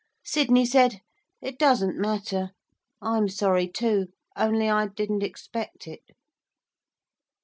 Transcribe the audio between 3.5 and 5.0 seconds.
too. Only I